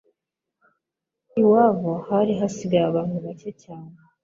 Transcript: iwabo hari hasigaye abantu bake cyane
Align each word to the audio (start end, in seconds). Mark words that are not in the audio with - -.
iwabo 1.41 1.91
hari 2.07 2.31
hasigaye 2.39 2.85
abantu 2.91 3.15
bake 3.25 3.49
cyane 3.63 3.93